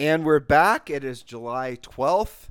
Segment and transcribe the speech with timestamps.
[0.00, 0.88] And we're back.
[0.88, 2.48] It is July 12th,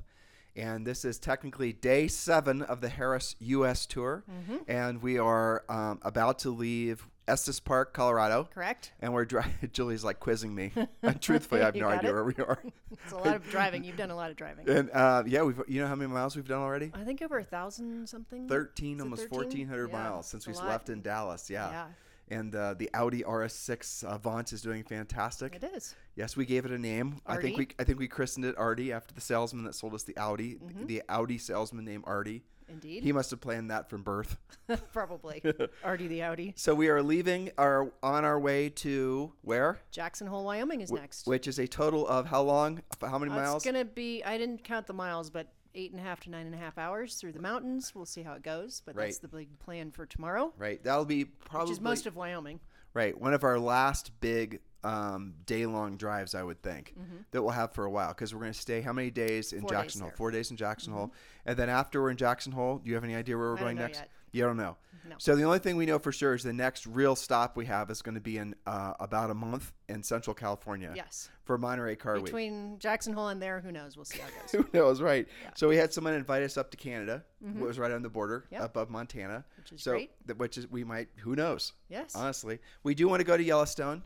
[0.54, 3.86] and this is technically day seven of the Harris U.S.
[3.86, 4.22] Tour.
[4.30, 4.56] Mm-hmm.
[4.68, 8.48] And we are um, about to leave Estes Park, Colorado.
[8.54, 8.92] Correct.
[9.00, 9.52] And we're driving.
[9.72, 10.70] Julie's like quizzing me.
[11.20, 12.12] Truthfully, I have no idea it?
[12.12, 12.62] where we are.
[12.92, 13.82] It's a lot of driving.
[13.82, 14.68] You've done a lot of driving.
[14.68, 16.92] And uh, yeah, we've you know how many miles we've done already?
[16.94, 18.46] I think over a thousand something.
[18.46, 20.68] 13, Is almost 1,400 Yeah, miles since we lot.
[20.68, 21.50] left in Dallas.
[21.50, 21.68] Yeah.
[21.72, 21.86] Yeah.
[22.30, 25.54] And uh, the Audi RS6 Avant is doing fantastic.
[25.56, 25.94] It is.
[26.14, 27.20] Yes, we gave it a name.
[27.26, 30.04] I think we I think we christened it Artie after the salesman that sold us
[30.04, 30.54] the Audi.
[30.54, 30.86] Mm-hmm.
[30.86, 32.42] The Audi salesman named Artie.
[32.68, 33.02] Indeed.
[33.02, 34.36] He must have planned that from birth.
[34.92, 35.42] Probably.
[35.84, 36.52] Artie the Audi.
[36.56, 39.80] So we are leaving our on our way to where?
[39.90, 41.26] Jackson Hole, Wyoming is next.
[41.26, 42.80] Which is a total of how long?
[43.00, 43.56] How many Uh, miles?
[43.56, 44.22] It's gonna be.
[44.22, 46.78] I didn't count the miles, but eight and a half to nine and a half
[46.78, 47.92] hours through the mountains.
[47.94, 48.82] We'll see how it goes.
[48.84, 49.22] But that's Right.
[49.30, 50.82] the big plan for tomorrow, Right.
[50.82, 52.60] That'll be probably which is most of Wyoming.
[52.94, 56.94] right one of our last big um, day long drives, I would think,
[57.32, 59.58] that we'll have for a while because we're going to stay how many days in
[59.60, 59.66] Mm-hmm.
[59.68, 60.06] Four days Jackson Hole?
[60.08, 60.12] there.
[60.12, 60.16] Mm-hmm.
[60.16, 61.12] Four days in Jackson Hole,
[61.44, 63.58] and then after we're in Jackson Hole, do you have any idea where we're I
[63.58, 63.98] don't going know next?
[63.98, 64.10] yet.
[64.32, 64.76] You don't know.
[65.08, 65.16] No.
[65.18, 67.90] So the only thing we know for sure is the next real stop we have
[67.90, 70.92] is going to be in uh, about a month in Central California.
[70.94, 71.28] Yes.
[71.44, 72.26] For Monterey Car Week.
[72.26, 73.96] Between Jackson Hole and there, who knows?
[73.96, 74.50] We'll see how it goes.
[74.72, 75.26] Who knows, right?
[75.56, 77.24] So we had someone invite us up to Canada.
[77.44, 78.54] It was right on the border, Mm-hmm.
[78.56, 78.64] Yep.
[78.64, 79.44] above Montana.
[79.58, 80.10] Which is so, great.
[80.26, 81.08] th- which is we might.
[81.20, 81.72] Who knows?
[81.88, 82.14] Yes.
[82.14, 84.02] Honestly, we do want to go to Yellowstone.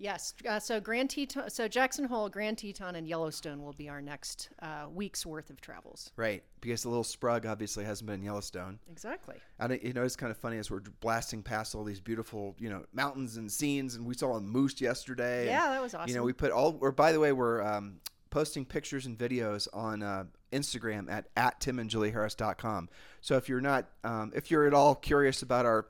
[0.00, 0.32] Yes.
[0.48, 4.48] Uh, so Grand Teton, so Jackson Hole, Grand Teton, and Yellowstone will be our next
[4.62, 6.12] uh, week's worth of travels.
[6.16, 8.78] Right, because the little Sprug obviously hasn't been in Yellowstone.
[8.90, 9.34] Exactly.
[9.58, 12.54] And it- you know, it's kind of funny as we're blasting past all these beautiful,
[12.60, 15.40] you know, mountains and scenes, and we saw a moose yesterday.
[15.40, 16.08] and, Yeah, that was awesome.
[16.08, 16.78] You know, we put all.
[16.80, 21.60] Or by the way, we're um, posting pictures and videos on uh, Instagram at at
[21.60, 22.88] timandjulieharris.com.
[23.20, 25.86] So if you're not, um, if you're at all curious about our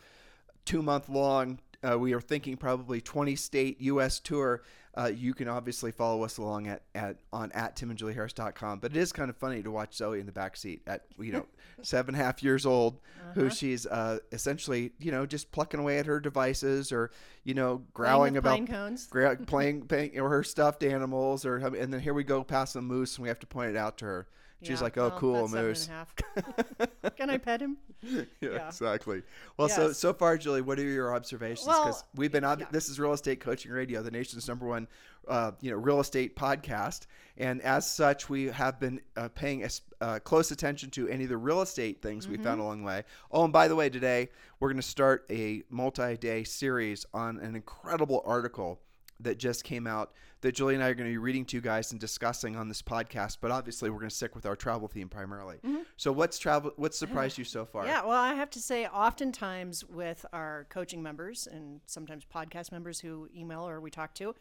[0.64, 4.18] two month long, uh, we are thinking probably 20 state U.S.
[4.18, 4.62] tour.
[4.96, 8.80] Uh, you can obviously follow us along at, at on at timandjulieharris.com.
[8.80, 11.32] But it is kind of funny to watch Zoe in the back seat at you
[11.32, 11.46] know
[11.82, 13.32] seven and a half years old, Uh-huh.
[13.42, 17.10] who she's uh, essentially you know just plucking away at her devices or
[17.44, 19.06] you know growling about cones.
[19.06, 22.82] gra- playing, playing or her stuffed animals or and then here we go past the
[22.82, 24.26] moose and we have to point it out to her.
[24.62, 27.10] She's Yeah, like, "Oh, well, cool, moose." a.
[27.16, 27.76] Can I pet him?
[28.02, 28.66] yeah, Yeah.
[28.68, 29.22] exactly.
[29.56, 29.98] Well, so Yes.
[29.98, 31.66] so far, Julie, what are your observations?
[31.66, 32.66] Well, Because we've been ob- yeah.
[32.72, 34.88] this is Real Estate Coaching Radio, the nation's number one,
[35.28, 39.82] uh, you know, real estate podcast, and as such, we have been uh, paying as,
[40.00, 42.44] uh, close attention to any of the real estate things we Mm-hmm.
[42.44, 43.04] found along the way.
[43.30, 47.54] Oh, and by the way, today we're going to start a multi-day series on an
[47.54, 48.80] incredible article
[49.20, 51.60] that just came out that Julie and I are going to be reading to you
[51.60, 53.38] guys and discussing on this podcast.
[53.40, 55.58] But obviously, we're going to stick with our travel theme primarily.
[55.96, 56.72] So, what's travel?
[56.76, 57.82] What surprised you so far?
[57.82, 57.90] Mm-hmm.
[57.90, 63.00] Yeah, well, I have to say, oftentimes with our coaching members and sometimes podcast members
[63.00, 64.34] who email or we talk to,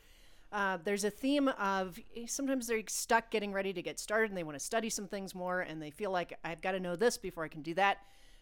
[0.51, 4.37] uh, there's a theme of eh, sometimes they're stuck getting ready to get started and
[4.37, 6.95] they want to study some things more and they feel like I've got to know
[6.95, 7.97] this before I can do that.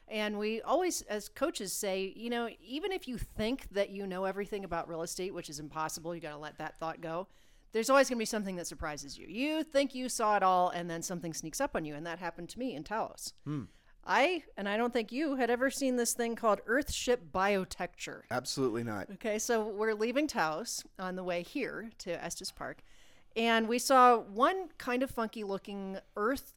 [0.07, 4.25] And we always, as coaches, say, you know, even if you think that you know
[4.25, 7.27] everything about real estate, which is impossible, you got to let that thought go.
[7.75, 9.27] There's always going to be something that surprises you.
[9.27, 12.19] You think you saw it all, and then something sneaks up on you, and that
[12.19, 13.33] happened to me in Taos.
[13.43, 13.63] Hmm.
[14.07, 18.21] I and I don't think you had ever seen this thing called Earthship Biotecture.
[18.31, 19.09] Absolutely not.
[19.15, 22.81] Okay, so we're leaving Taos on the way here to Estes Park,
[23.35, 26.53] and we saw one kind of funky looking Earth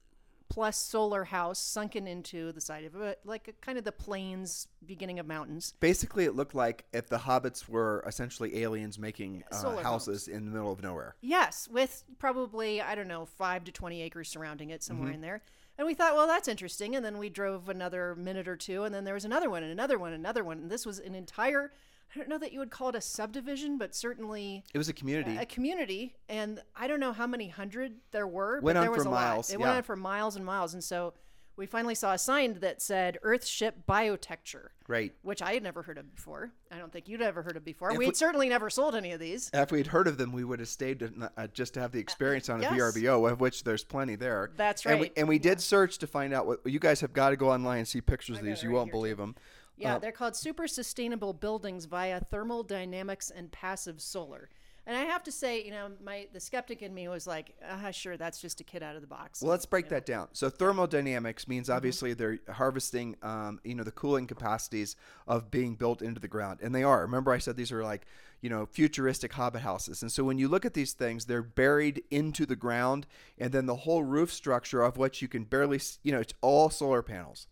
[0.49, 4.69] plus solar house sunken into the side of it, like a, kind of the plains,
[4.87, 5.75] beginning of mountains.
[5.81, 10.51] Basically, it looked like if the hobbits were essentially aliens making uh, houses in the
[10.51, 11.17] middle of nowhere.
[11.21, 14.87] Yes, with probably I don't know five to twenty acres surrounding it, Mm-hmm.
[14.87, 15.43] somewhere in there.
[15.77, 16.97] And we thought, well, that's interesting.
[16.97, 19.71] And then we drove another minute or two, and then there was another one, and
[19.71, 20.59] another one, another one.
[20.59, 21.73] And this was an entire.
[22.15, 24.93] I don't know that you would call it a subdivision, but certainly It was a
[24.95, 25.37] community.
[25.37, 26.15] a community.
[26.29, 29.09] And I don't know how many hundred there were, Went but on there was for
[29.09, 29.55] a miles, lot.
[29.55, 29.67] It yeah.
[29.67, 30.73] went on for miles and miles.
[30.75, 31.13] And so
[31.57, 35.13] we finally saw a sign that said Earthship Biotecture, right.
[35.23, 36.53] which I had never heard of before.
[36.71, 37.91] I don't think you'd ever heard of before.
[37.95, 39.51] We'd we- certainly never sold any of these.
[39.53, 41.99] If we'd heard of them, we would have stayed to, uh, just to have the
[41.99, 42.73] experience on a yes.
[42.75, 44.51] VRBO, of which there's plenty there.
[44.57, 45.13] That's And we, right.
[45.17, 47.79] and we did search to find out what you guys have got to go online
[47.79, 48.63] and see pictures of these.
[48.63, 49.35] You won't believe them.
[49.79, 54.49] Yeah, Uh, they're called super sustainable buildings via thermal dynamics and passive solar.
[54.87, 57.91] And I have to say, you know, my the skeptic in me was like, ah,
[57.91, 59.43] sure, that's just a kid out of the box.
[59.43, 60.29] Well, let's break that down.
[60.33, 64.97] So thermodynamics means obviously they're harvesting, um, you know, the cooling capacities
[65.27, 67.03] of being built into the ground, and they are.
[67.03, 68.07] Remember, I said these are like,
[68.41, 72.03] you know, futuristic hobbit houses, and so when you look at these things, they're buried
[72.11, 76.13] into the ground, and then the whole roof structure of which you can barely, you
[76.13, 77.47] know, it's all solar panels.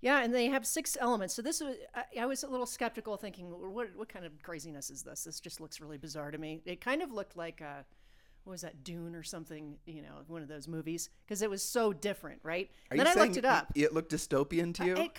[0.00, 1.34] Yeah, and they have six elements.
[1.34, 4.90] So this was I, I was a little skeptical, thinking, what what kind of craziness
[4.90, 5.24] is this?
[5.24, 6.62] This just looks really bizarre to me.
[6.64, 7.84] It kind of looked like a
[8.44, 9.76] what was that Dune or something?
[9.84, 12.70] You know, one of those movies because it was so different, right?
[12.90, 13.70] Are then I looked it up.
[13.74, 14.96] It looked dystopian to you.
[14.96, 15.10] It,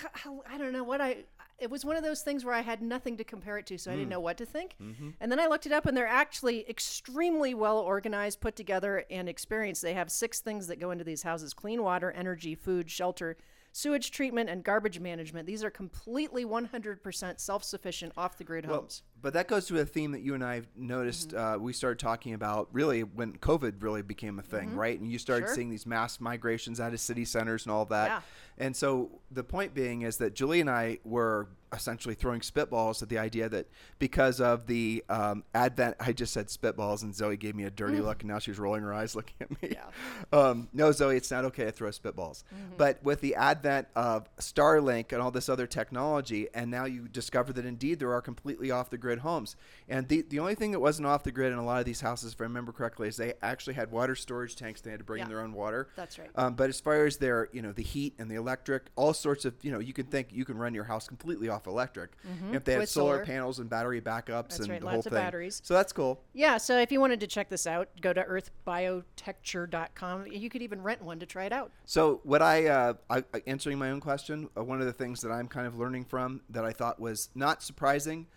[0.49, 1.25] I don't know what I.
[1.59, 3.91] It was one of those things where I had nothing to compare it to, so
[3.91, 3.99] I Hmm.
[3.99, 4.75] didn't know what to think.
[4.81, 5.09] Mm-hmm.
[5.19, 9.29] And then I looked it up, and they're actually extremely well organized, put together, and
[9.29, 9.83] experienced.
[9.83, 13.37] They have six things that go into these houses: clean water, energy, food, shelter,
[13.71, 15.47] sewage treatment, and garbage management.
[15.47, 19.03] These are completely 100% self-sufficient, off-the-grid homes.
[19.21, 21.29] But that goes to a theme that you and I noticed.
[21.29, 21.55] Mm-hmm.
[21.55, 24.99] Uh, we started talking about really when COVID really became a thing, right?
[24.99, 25.47] And you started Mm-hmm.
[25.49, 25.55] Sure.
[25.55, 28.07] seeing these mass migrations out of city centers and all that.
[28.07, 28.21] Yeah.
[28.57, 33.07] And so the point being is that Julie and I were essentially throwing spitballs at
[33.07, 33.65] the idea that
[33.97, 38.01] because of the um, advent, I just said spitballs, and Zoe gave me a dirty
[38.01, 39.69] look, and now she's rolling her eyes looking at me.
[39.69, 39.73] Mm.
[39.73, 40.37] Yeah.
[40.37, 42.43] Um, no, Zoe, it's not okay to throw spitballs.
[42.77, 47.53] But with the advent of Starlink and all this other technology, and now you discover
[47.53, 49.55] that indeed there are completely off the grid homes.
[49.89, 52.01] And the, the only thing that wasn't off the grid in a lot of these
[52.01, 54.81] houses, if I remember correctly, is they actually had water storage tanks.
[54.81, 55.89] They had to bring in their own water.
[55.95, 56.29] That's right.
[56.35, 59.45] Um, but as far as their, you know, the heat and the electric, all sorts
[59.45, 62.11] of, you know, you can think you can run your house completely off electric
[62.53, 63.25] if they had solar, solar.
[63.25, 65.13] panels and battery backups That's and right, the lots whole of thing.
[65.13, 65.61] batteries.
[65.63, 66.21] So that's cool.
[66.33, 70.27] Yeah, so if you wanted to check this out, go to earthbiotecture.com.
[70.27, 71.71] You could even rent one to try it out.
[71.85, 75.31] So what I, uh, I- answering my own question, uh, one of the things that
[75.31, 78.27] I'm kind of learning from that I thought was not surprising,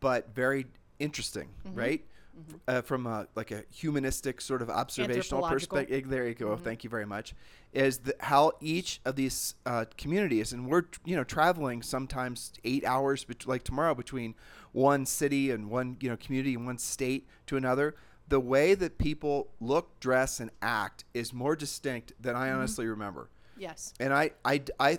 [0.00, 0.66] but very
[0.98, 1.78] interesting, Mm-hmm.
[1.78, 2.04] right?
[2.48, 6.08] F- Uh, from a, like a humanistic sort of observational perspective.
[6.08, 6.46] There you go.
[6.48, 6.64] Mm-hmm.
[6.64, 7.34] Thank you very much.
[7.72, 12.84] Is the, how each of these uh, communities, and we're you know traveling sometimes eight
[12.84, 14.34] hours, bet- like tomorrow, between
[14.72, 17.94] one city and one you know community and one state to another.
[18.28, 22.44] The way that people look, dress, and act is more distinct than Mm-hmm.
[22.44, 23.92] I honestly remember Yes.
[24.00, 24.98] and I, I, I,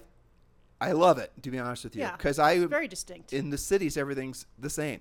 [0.81, 3.31] I love it to be honest with you Yeah, because I Very distinct.
[3.33, 4.99] in the cities everything's the same,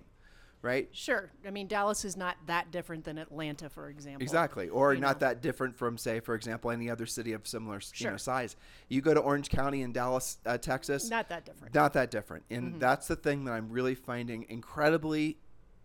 [0.61, 0.89] right?
[0.93, 1.31] Sure.
[1.47, 4.23] I mean, Dallas is not that different than Atlanta, for example.
[4.23, 5.27] Exactly, or not know.
[5.29, 8.19] that different from say, for example, any other city of similar you know Sure.
[8.19, 8.57] size.
[8.89, 11.75] You go to Orange County in Dallas, uh, Texas, Not that different.
[11.75, 12.79] not that different, and Mm-hmm.
[12.79, 15.39] that's the thing that I'm really finding incredibly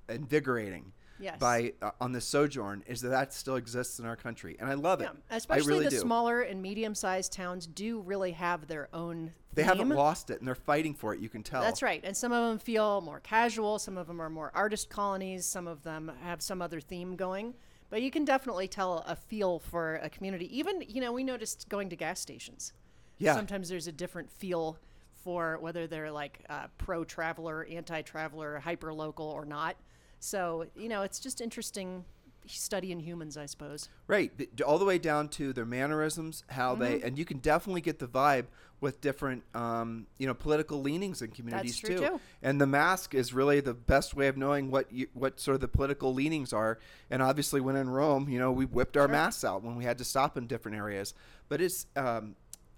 [0.10, 0.92] invigorating.
[1.20, 1.40] Yes.
[1.40, 4.74] By uh, on the sojourn is that that still exists in our country, and I
[4.74, 5.18] love Yeah, it.
[5.30, 6.00] especially I really the do.
[6.00, 9.32] smaller and medium-sized towns do really have their own.
[9.54, 11.22] They haven't lost it, and they're fighting for it.
[11.22, 11.62] You can tell.
[11.62, 12.02] That's right.
[12.04, 13.80] And some of them feel more casual.
[13.80, 15.46] Some of them are more artist colonies.
[15.46, 17.54] Some of them have some other theme going.
[17.90, 20.58] But you can definitely tell a feel for a community.
[20.58, 22.74] Even, you know, we noticed going to gas stations.
[23.18, 23.36] Yeah.
[23.36, 24.78] Sometimes there's a different feel
[25.24, 29.78] for whether they're like uh, pro traveler, anti traveler, hyper local or not.
[30.26, 32.04] So, you know, it's just interesting
[32.48, 33.90] studying humans, I suppose.
[34.08, 34.32] Right,
[34.66, 37.08] all the way down to their mannerisms, how they, Mm-hmm.
[37.08, 38.46] and you can definitely get the vibe
[38.82, 41.98] with different, um, you know, political leanings in communities too.
[41.98, 42.20] too.
[42.44, 45.62] And the mask is really the best way of knowing what you, what sort of
[45.62, 46.78] the political leanings are.
[47.10, 49.98] And obviously, when in Rome, you know, we whipped our masks out when we had
[50.00, 51.14] to stop in different areas.
[51.50, 52.36] But it's, um,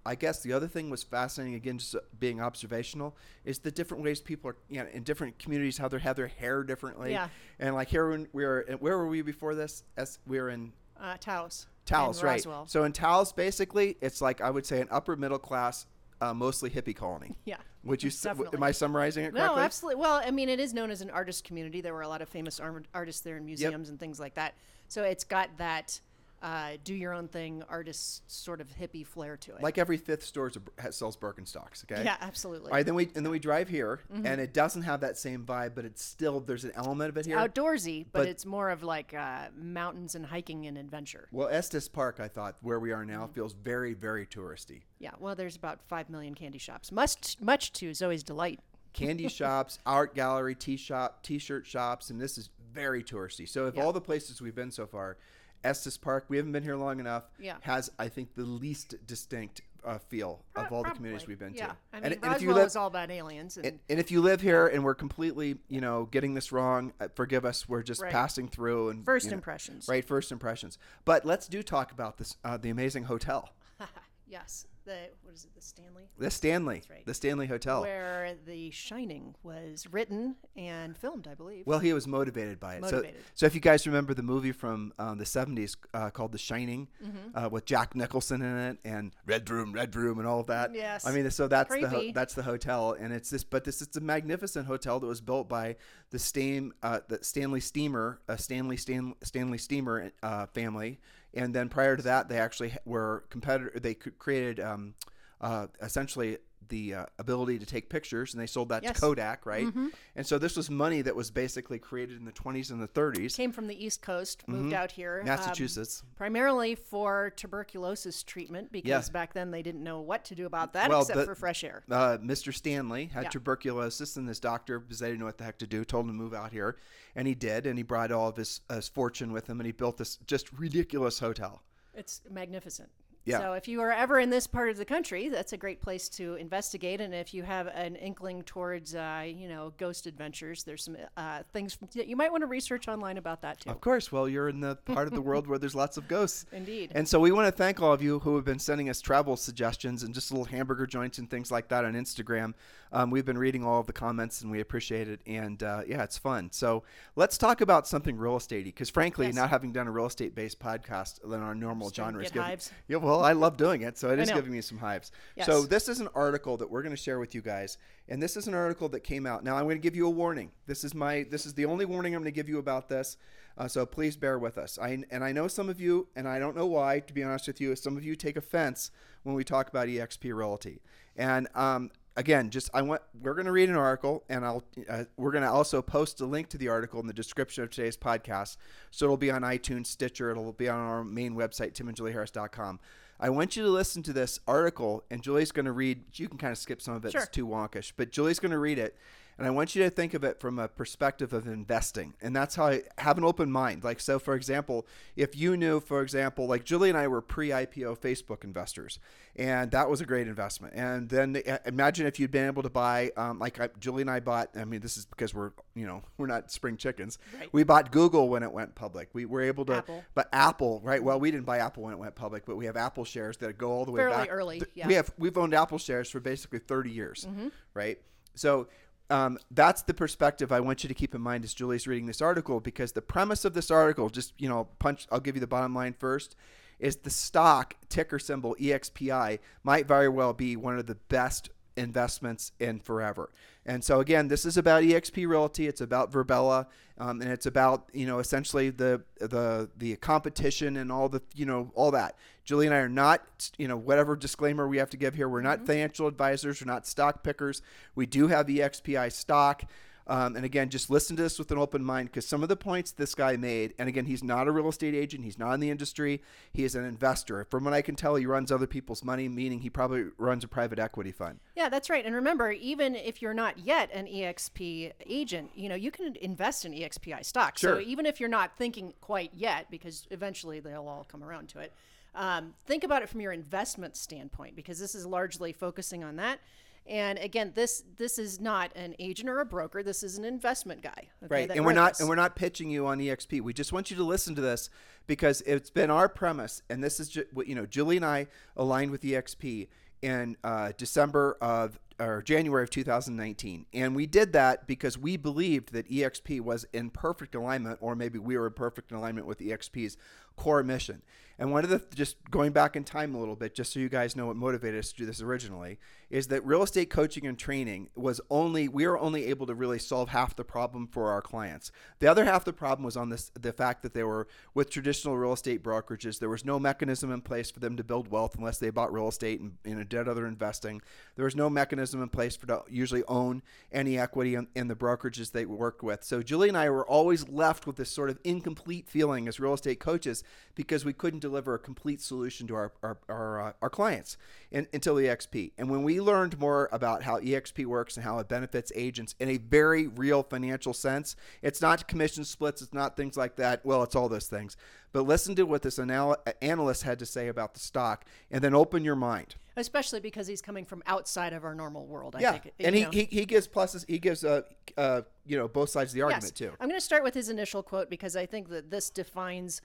[0.08, 4.04] I guess the other thing was fascinating again, just uh, being observational, is the different
[4.04, 7.12] ways people are, you know, in different communities how they have their hair differently.
[7.12, 7.28] Yeah.
[7.60, 9.84] And like here, when we were, where were we before this?
[9.98, 11.68] As we were in Uh, Taos.
[11.86, 12.38] Taos, right?
[12.38, 12.68] Roswell.
[12.68, 15.86] So in Taos, basically, it's like I would say an upper middle class,
[16.22, 17.36] uh, mostly hippie colony.
[17.46, 17.58] Yeah.
[17.84, 18.08] Would you?
[18.08, 18.58] s- w- Definitely.
[18.58, 19.56] Am I summarizing it correctly?
[19.56, 20.02] No, absolutely.
[20.02, 21.80] Well, I mean, it is known as an artist community.
[21.82, 22.60] There were a lot of famous
[22.94, 24.56] artists there in museums and things like that.
[24.90, 26.00] So it's got that
[26.42, 29.64] uh, do your own thing artist sort of hippie flair to it.
[29.64, 31.84] Like every fifth store is a- has- sells Birkenstocks.
[31.90, 32.04] Okay.
[32.04, 32.72] yeah, absolutely.
[32.72, 35.44] All right, then we and then we drive here, and it doesn't have that same
[35.46, 37.38] vibe, but it's still there's an element of it here.
[37.38, 41.28] Outdoorsy, but, But- it's more of like uh, mountains and hiking and adventure.
[41.32, 43.34] well, Estes Park, I thought where we are now, Mm-hmm.
[43.34, 44.82] feels very very touristy.
[45.00, 48.60] Yeah, well, there's about five million candy shops, much much to Zoe's delight.
[48.94, 53.48] Candy shops, art gallery, tea shop, t-shirt shops, and this is very touristy.
[53.50, 53.84] So, of Yeah.
[53.84, 55.18] all the places we've been so far,
[55.64, 57.58] Estes Park, we haven't been here long enough, Yeah.
[57.62, 61.68] has I think the least distinct uh, feel of all the communities we've been yeah.
[61.68, 61.72] to.
[61.94, 64.00] I mean, and, and Roswell if you live, is all about aliens, and, and, and
[64.00, 67.70] if you live here and we're completely, you know, getting this wrong, uh, forgive us.
[67.70, 68.12] We're just Right.
[68.12, 69.88] passing through and first you know, impressions.
[69.88, 70.04] right?
[70.06, 70.78] First impressions.
[71.06, 73.54] But let's do talk about this, uh, the amazing hotel.
[74.28, 74.66] yes.
[74.88, 75.54] The what is it?
[75.54, 76.04] The Stanley.
[76.18, 77.06] The Stanley, right.
[77.06, 77.82] the Stanley Hotel.
[77.82, 81.68] Where The Shining was written and filmed, I believe.
[81.68, 82.82] Well, he was motivated by it.
[82.82, 83.20] Motivated.
[83.20, 86.38] So, so if you guys remember the movie from um, the '70s uh, called The
[86.38, 87.38] Shining, Mm-hmm.
[87.38, 90.74] uh, with Jack Nicholson in it and Redrum, Red Room, and all of that.
[90.74, 91.06] Yes.
[91.06, 93.98] I mean, so that's the ho- that's the hotel, and it's this, but this it's
[93.98, 95.76] a magnificent hotel that was built by
[96.12, 101.00] the Stan, uh, the Stanley Steamer, uh, Stanley Stan, Stanley Steamer uh, family,
[101.34, 103.80] and then prior to that, they actually were competitor.
[103.80, 104.96] They created um,
[105.42, 106.38] uh, essentially
[106.70, 108.96] the uh, ability to take pictures, and they sold that Yes.
[108.96, 109.68] to Kodak, right?
[110.16, 113.36] And so this was money that was basically created in the 20s and the 30s,
[113.36, 115.20] Came from the East Coast, moved out here.
[115.22, 115.28] um, Mm-hmm.
[115.28, 116.04] Massachusetts.
[116.16, 120.90] primarily for tuberculosis treatment because back then they didn't know what to do about that
[120.90, 121.84] Well, except the- for fresh air.
[121.90, 122.54] uh, Mr.
[122.54, 123.30] Stanley had Yeah.
[123.30, 126.12] tuberculosis, and his doctor, because they didn't know what the heck to do, told him
[126.12, 126.78] to move out here,
[127.16, 129.72] and he did, and he brought all of his, his fortune with him, and he
[129.72, 131.62] built this just ridiculous hotel.
[131.94, 132.90] It's magnificent.
[133.28, 133.40] Yeah.
[133.40, 136.08] So if you are ever in this part of the country, that's a great place
[136.10, 137.02] to investigate.
[137.02, 141.44] And if you have an inkling towards, uh, you know, ghost adventures, there's some uh,
[141.52, 143.70] things that you might want to research online about that too.
[143.70, 146.46] Of course, well, you're in the part of the world where there's lots of ghosts.
[146.52, 146.92] Indeed.
[146.96, 149.36] And so we want to thank all of you who have been sending us travel
[149.36, 152.54] suggestions and just little hamburger joints and things like that on Instagram.
[152.94, 155.20] Um, we've been reading all of the comments and we appreciate it.
[155.28, 156.50] And uh, yeah, it's fun.
[156.54, 156.84] So
[157.18, 159.36] let's talk about something real estatey because frankly, Yes.
[159.36, 162.32] not having done a real estate based podcast than our normal Starting genre to is
[162.32, 162.72] get giving, hives.
[162.88, 165.12] yeah, well, I love doing it, so it is giving me some hives.
[165.36, 165.46] Yes.
[165.46, 167.78] So this is an article that we're going to share with you guys,
[168.10, 169.44] and this is an article that came out.
[169.44, 170.52] Now I'm going to give you a warning.
[170.66, 173.18] This is my this is the only warning I'm going to give you about this.
[173.58, 174.78] Uh, so please bear with us.
[174.80, 177.00] I and I know some of you, and I don't know why.
[177.00, 178.92] To be honest with you, some of you take offense
[179.24, 180.82] when we talk about EXP Realty,
[181.16, 185.06] and um, again, just I want we're going to read an article, and I'll uh,
[185.16, 187.96] we're going to also post a link to the article in the description of today's
[187.96, 188.58] podcast.
[188.92, 192.80] So it'll be on iTunes, Stitcher, it'll be on our main website, timandjulieharris.com.
[193.20, 196.04] I want you to listen to this article, and Julie's going to read.
[196.14, 197.22] You can kind of skip some of it; Sure.
[197.22, 197.94] it's too wonkish.
[197.98, 198.96] But Julie's going to read it,
[199.38, 202.56] and I want you to think of it from a perspective of investing, and that's
[202.56, 203.84] how I have an open mind.
[203.84, 208.00] Like, so for example, if you knew, for example, like Julie and I were pre-IPO
[208.00, 209.00] Facebook investors,
[209.36, 210.74] and that was a great investment.
[210.76, 214.20] And then imagine if you'd been able to buy, um, like I, Julie and I
[214.20, 214.50] bought.
[214.58, 217.20] I mean, this is because we're, you know, we're not spring chickens.
[217.38, 217.48] Right.
[217.52, 219.10] We bought Google when it went public.
[219.14, 220.04] We were able to, Apple.
[220.16, 221.04] but Apple, right?
[221.04, 223.58] Well, we didn't buy Apple when it went public, but we have Apple shares that
[223.60, 224.30] go all the way Fairly back.
[224.32, 224.88] early, yeah.
[224.88, 227.50] We have we've owned Apple shares for basically 30 years, Mm-hmm.
[227.76, 228.00] right?
[228.34, 228.68] So
[229.10, 232.22] um, that's the perspective I want you to keep in mind as Julie's reading this
[232.22, 235.08] article because the premise of this article, just you know, punch.
[235.12, 236.36] I'll give you the bottom line first.
[236.80, 242.52] Is the stock ticker symbol EXPI might very well be one of the best investments
[242.60, 243.30] in forever.
[243.66, 245.68] And so again, this is about EXP Realty.
[245.68, 246.68] It's about Verbella,
[246.98, 251.46] um, and it's about you know essentially the the the competition and all the you
[251.46, 252.16] know all that.
[252.46, 255.28] Julie and I are not you know whatever disclaimer we have to give here.
[255.28, 256.62] We're not financial advisors.
[256.62, 257.62] We're not stock pickers.
[257.94, 259.64] We do have EXPI stock.
[260.08, 262.56] Um, and again, just listen to this with an open mind because some of the
[262.56, 265.60] points this guy made, and again, he's not a real estate agent, he's not in
[265.60, 266.22] the industry,
[266.54, 267.44] he is an investor.
[267.44, 270.48] From what I can tell, he runs other people's money, meaning he probably runs a
[270.48, 271.40] private equity fund.
[271.56, 272.06] Yeah, that's right.
[272.06, 276.64] And remember, even if you're not yet an EXP agent, you know, you can invest
[276.64, 277.58] in EXPI stock.
[277.58, 277.76] Sure.
[277.76, 281.60] So even if you're not thinking quite yet, because eventually they'll all come around to
[281.60, 281.74] it,
[282.16, 286.40] um, think about it from your investment standpoint, because this is largely focusing on that.
[286.88, 289.84] And again, this this is not an agent or a broker.
[289.84, 291.10] This is an investment guy.
[291.24, 293.90] okay, right and we're not and we're not pitching you on exp we just want
[293.92, 294.70] you to listen to this
[295.08, 298.28] because it's been our premise and this is ju- what you know julie and i
[298.56, 299.68] aligned with exp
[300.02, 305.74] in uh, december of or january of 2019 and we did that because we believed
[305.74, 309.98] that exp was in perfect alignment or maybe we were in perfect alignment with exp's
[310.38, 311.02] core mission
[311.40, 313.90] and one of the just going back in time a little bit just so you
[313.90, 315.78] guys know what motivated us to do this originally
[316.10, 319.78] is that real estate coaching and training was only we were only able to really
[319.78, 321.72] solve half the problem for our clients.
[322.00, 325.18] The other half the problem was on this the fact that they were with traditional
[325.18, 326.20] real estate brokerages.
[326.20, 329.10] There was no mechanism in place for them to build wealth unless they bought real
[329.10, 330.82] estate and you know, did other investing.
[331.16, 334.76] There was no mechanism in place for to usually own any equity in, in the
[334.76, 336.04] brokerages they worked with.
[336.04, 339.54] So Julie and I were always left with this sort of incomplete feeling as real
[339.54, 340.24] estate coaches
[340.56, 344.18] because we couldn't deliver a complete solution to our our, our, uh, our clients
[344.52, 345.52] in, until EXP.
[345.58, 349.30] And when we learned more about how EXP works and how it benefits agents in
[349.30, 353.66] a very real financial sense, it's not commission splits, it's not things like that.
[353.66, 354.58] Well, it's all those things.
[354.94, 358.56] But listen to what this anal- analyst had to say about the stock and then
[358.56, 359.36] open your mind.
[359.58, 362.16] especially because he's coming from outside of our normal world.
[362.16, 362.32] I Yeah.
[362.38, 362.54] think.
[362.60, 364.44] And he, he, he gives pluses, he gives, uh,
[364.78, 366.32] uh, you know, both sides of the argument Yes.
[366.32, 366.52] too.
[366.60, 369.62] I'm going to start with his initial quote because I think that this defines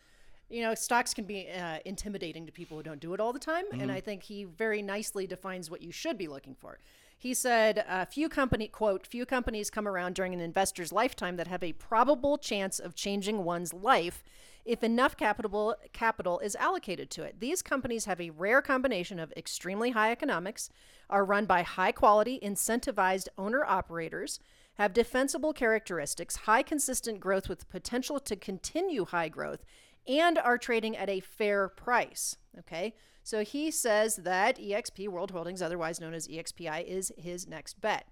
[0.52, 3.38] you know, stocks can be uh, intimidating to people who don't do it all the
[3.38, 3.64] time.
[3.72, 6.78] And I think he very nicely defines what you should be looking for.
[7.18, 11.46] He said, uh, "Few company quote few companies come around during an investor's lifetime that
[11.46, 14.24] have a probable chance of changing one's life
[14.64, 17.40] if enough capital capital is allocated to it.
[17.40, 20.68] These companies have a rare combination of extremely high economics,
[21.08, 24.40] are run by high quality, incentivized owner operators."
[24.76, 29.66] Have defensible characteristics, high consistent growth with potential to continue high growth,
[30.06, 32.36] and are trading at a fair price.
[32.58, 37.80] Okay, so he says that EXP World Holdings, otherwise known as EXPI, is his next
[37.80, 38.06] bet.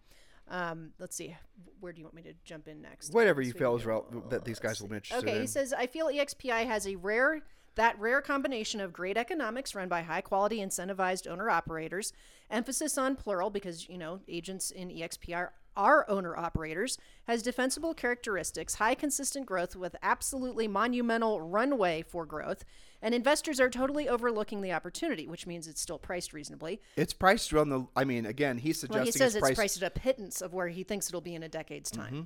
[0.49, 1.37] Um, let's see,
[1.79, 3.13] where do you want me to jump in next?
[3.13, 5.43] Whatever you feel is go- rel- that these guys will be interested Okay, in.
[5.43, 7.43] he says I feel EXPI has a rare
[7.77, 12.13] that rare combination of great economics run by high quality incentivized owner operators,
[12.51, 18.77] emphasis on plural because you know agents in EXP are owner operators, has defensible characteristics,
[18.77, 22.65] high consistent growth with absolutely monumental runway for growth,
[23.03, 26.81] and investors are totally overlooking the opportunity, which means it's still priced reasonably.
[26.97, 27.87] it's priced around the.
[27.97, 29.57] I mean, again, he's suggesting Well, he says it's priced.
[29.57, 32.13] priced at a pittance of where he thinks it'll be in a decade's time.
[32.13, 32.23] Mm-hmm.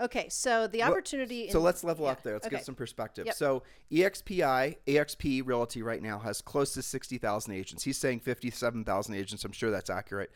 [0.00, 1.50] Okay, so the opportunity.
[1.50, 2.32] So in- let's level yeah, up there.
[2.34, 2.56] Let's okay.
[2.56, 3.26] get some perspective.
[3.26, 3.34] Yep.
[3.34, 7.84] So EXPI, EXP Realty right now has close to 60,000 agents.
[7.84, 9.44] He's saying 57,000 agents.
[9.44, 10.30] I'm sure that's accurate.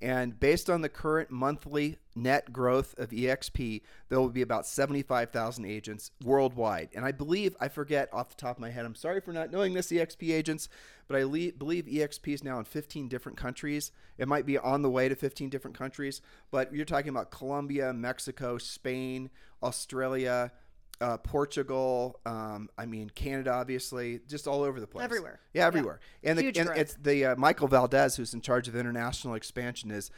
[0.00, 5.64] And based on the current monthly net growth of EXP, there will be about 75,000
[5.64, 6.90] agents worldwide.
[6.94, 9.50] And I believe, I forget off the top of my head, I'm sorry for not
[9.50, 10.68] knowing this, EXP agents,
[11.08, 13.90] but I le- believe EXP is now in 15 different countries.
[14.18, 16.20] It might be on the way to 15 different countries,
[16.52, 19.30] but you're talking about Colombia, Mexico, Spain,
[19.62, 20.52] Australia,
[21.00, 22.20] uh, Portugal.
[22.26, 25.04] Um, I mean, Canada, obviously, just all over the place.
[25.04, 25.40] Everywhere.
[25.54, 26.00] Yeah, everywhere.
[26.24, 30.10] And, the, and it's the uh, Michael Valdes, who's in charge of international expansion, is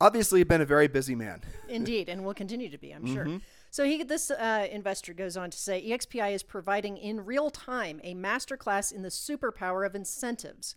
[0.00, 1.42] obviously been a very busy man.
[1.68, 3.14] Indeed, and will continue to be, I'm Mm-hmm.
[3.14, 3.40] sure.
[3.70, 8.00] So he, this uh, investor goes on to say, EXPI is providing in real time
[8.04, 10.76] a masterclass in the superpower of incentives.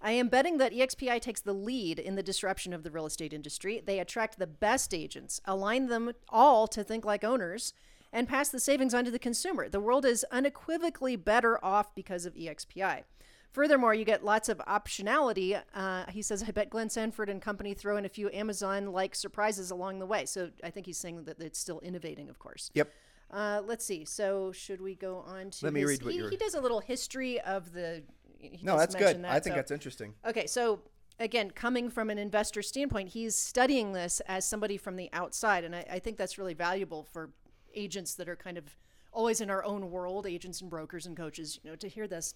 [0.00, 3.32] I am betting that EXPI takes the lead in the disruption of the real estate
[3.32, 3.82] industry.
[3.84, 7.74] They attract the best agents, align them all to think like owners,
[8.12, 9.68] and pass the savings on to the consumer.
[9.68, 13.04] The world is unequivocally better off because of EXPI.
[13.50, 15.60] Furthermore, you get lots of optionality.
[15.74, 19.14] Uh, he says, I bet Glenn Sanford and company throw in a few Amazon like
[19.14, 20.26] surprises along the way.
[20.26, 22.70] So I think he's saying that it's still innovating, of course.
[22.74, 22.92] Yep.
[23.30, 24.04] Uh, let's see.
[24.04, 26.54] So should we go on to Let me his- read what he, you're- he does
[26.54, 28.02] a little history of the.
[28.38, 29.22] he No, that's good.
[29.24, 30.14] that, I think so- that's interesting.
[30.26, 30.80] Okay, so
[31.18, 35.74] again, coming from an investor standpoint, he's studying this as somebody from the outside, and
[35.74, 37.30] I, I think that's really valuable for
[37.78, 38.76] agents that are kind of
[39.12, 42.34] always in our own world, agents and brokers and coaches, you know, to hear this.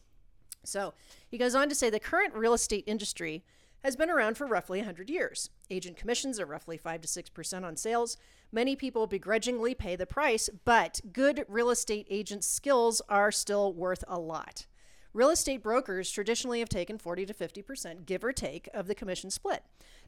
[0.64, 0.94] So
[1.28, 3.44] he goes on to say the current real estate industry
[3.82, 5.50] has been around for roughly 100 years.
[5.70, 8.16] Agent commissions are roughly 5 to 6% on sales.
[8.52, 14.04] Many people begrudgingly pay the price, but good real estate agent skills are still worth
[14.06, 14.66] a lot.
[15.12, 19.30] Real estate brokers traditionally have taken 40 to 50%, give or take, of the commission
[19.30, 19.62] split.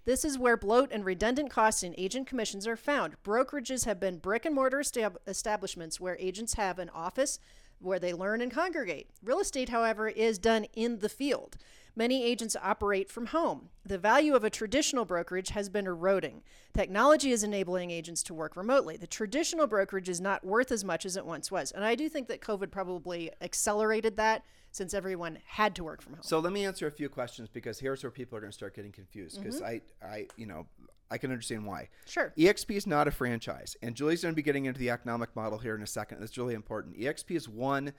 [0.05, 3.15] This is where bloat and redundant costs in agent commissions are found.
[3.23, 7.39] Brokerages have been brick and mortar estab- establishments where agents have an office
[7.79, 9.09] where they learn and congregate.
[9.23, 11.57] Real estate, however, is done in the field.
[11.97, 13.69] Many agents operate from home.
[13.85, 16.43] The value of a traditional brokerage has been eroding.
[16.73, 18.97] Technology is enabling agents to work remotely.
[18.97, 21.71] The traditional brokerage is not worth as much as it once was.
[21.71, 26.15] And I do think that COVID probably accelerated that since everyone had to work from
[26.15, 26.23] home.
[26.23, 28.75] So let me answer a few questions because here's where people are going to start
[28.75, 29.81] getting confused because mm-hmm.
[30.03, 30.67] I, I, you know,
[31.13, 31.91] I can understand why.
[32.07, 32.33] Sure.
[32.37, 35.59] EXP is not a franchise, and Julie's going to be getting into the economic model
[35.59, 36.19] here in a second.
[36.19, 36.99] That's really important.
[36.99, 37.93] EXP is one,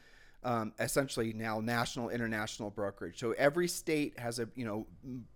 [0.46, 3.20] um, essentially now national, international brokerage.
[3.20, 4.86] So every state has a, you know,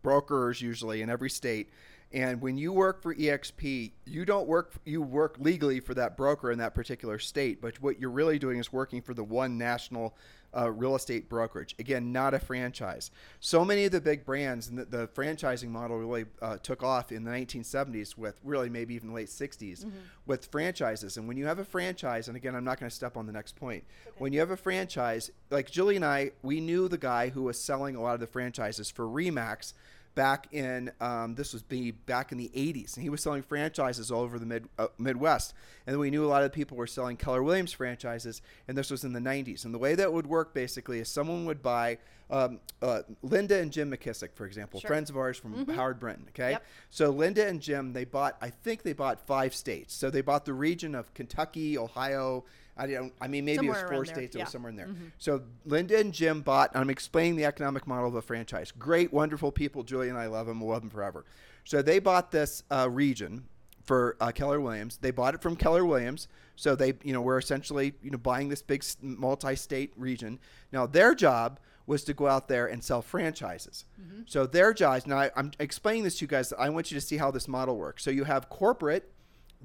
[0.03, 1.71] brokers usually in every state.
[2.11, 6.51] And when you work for EXP, you don't work you work legally for that broker
[6.51, 10.15] in that particular state, but what you're really doing is working for the one national
[10.55, 11.75] uh, real estate brokerage.
[11.79, 13.11] Again, not a franchise.
[13.39, 17.11] So many of the big brands and the, the franchising model really uh, took off
[17.11, 19.85] in the 1970s with really maybe even late 60s
[20.25, 21.17] with franchises.
[21.17, 23.33] And when you have a franchise, and again, I'm not going to step on the
[23.33, 23.83] next point.
[24.17, 27.59] When you have a franchise, like Julie and I, we knew the guy who was
[27.59, 29.73] selling a lot of the franchises for Remax
[30.15, 34.11] back in um, this was be back in the 80s and he was selling franchises
[34.11, 35.53] all over the mid uh, midwest.
[35.87, 39.03] And we knew a lot of people were selling keller williams franchises and this was
[39.03, 41.97] in the 90s and the way that would work basically is someone would buy
[42.31, 46.51] um, uh, linda and jim mckissick for example friends of ours from howard brinton okay?
[46.51, 46.65] Yep.
[46.89, 49.93] so linda and jim they bought i think they bought five states.
[49.93, 52.45] So they bought the region of kentucky ohio
[52.79, 53.13] I don't.
[53.19, 54.35] I mean, maybe it was four there, states.
[54.35, 54.45] It yeah.
[54.45, 54.89] was somewhere in there.
[55.17, 56.71] So Linda and Jim bought.
[56.73, 58.71] I'm explaining the economic model of a franchise.
[58.71, 59.83] Great, wonderful people.
[59.83, 60.61] Julie and I love them.
[60.61, 61.25] We'll love them forever.
[61.65, 63.45] So they bought this uh, region
[63.83, 64.97] for uh, Keller Williams.
[64.97, 66.27] They bought it from Keller Williams.
[66.55, 70.39] So they, you know, we're essentially, you know, buying this big multi-state region.
[70.71, 73.85] Now their job was to go out there and sell franchises.
[74.27, 75.07] So their jobs.
[75.07, 76.53] Now I, I'm explaining this to you guys.
[76.53, 78.03] I want you to see how this model works.
[78.03, 79.11] So you have corporate,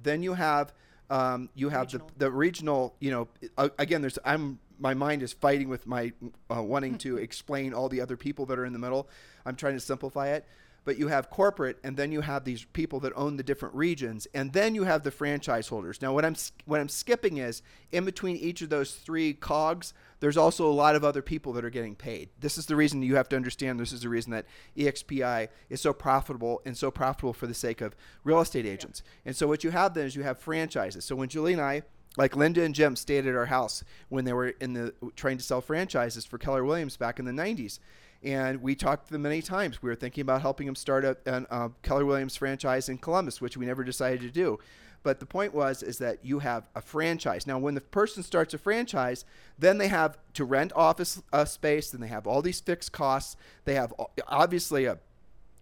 [0.03, 0.73] then you have
[1.11, 2.11] um, you have Regional.
[2.19, 2.95] the the regional.
[3.01, 6.13] You know, uh, again, there's I'm my mind is fighting with my
[6.55, 9.09] uh, wanting to explain all the other people that are in the middle.
[9.47, 10.47] I'm trying to simplify it.
[10.85, 14.27] But you have corporate, and then you have these people that own the different regions,
[14.35, 16.03] and then you have the franchise holders.
[16.03, 20.37] Now, what I'm what I'm skipping is in between each of those three cogs, there's
[20.37, 22.29] also a lot of other people that are getting paid.
[22.41, 23.81] This is the reason you have to understand.
[23.81, 27.81] This is the reason that EXPI is so profitable and so profitable for the sake
[27.81, 29.03] of real estate agents.
[29.25, 31.05] And so what you have then is you have franchises.
[31.05, 31.83] So when Julie and I
[32.17, 35.43] like Linda and Jim stayed at our house when they were in the trying to
[35.43, 37.79] sell franchises for Keller Williams back in the 90s.
[38.25, 39.83] And we talked to them many times.
[39.83, 43.67] We were thinking about helping them start a, Keller Williams franchise in Columbus, which we
[43.67, 44.59] never decided to do.
[45.03, 47.47] But the point was is that you have a franchise.
[47.47, 49.27] Now, when the person starts a franchise,
[49.59, 53.37] then they have to rent office uh, space, and they have all these fixed costs.
[53.67, 53.93] They have
[54.27, 54.99] obviously a